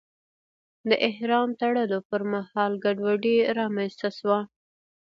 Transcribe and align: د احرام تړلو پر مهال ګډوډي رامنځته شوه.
د 0.89 0.91
احرام 1.09 1.49
تړلو 1.61 1.99
پر 2.09 2.21
مهال 2.33 2.71
ګډوډي 2.83 3.35
رامنځته 3.59 4.09
شوه. 4.17 4.39